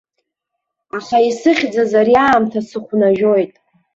Аха 0.97 1.17
исыхьӡаз 1.29 1.91
ари 1.99 2.15
аамҭа 2.25 2.61
сыхәнажәоит. 2.67 3.53